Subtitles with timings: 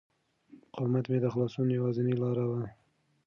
[0.63, 2.61] مقاومت مې د خلاصون یوازینۍ لاره وه.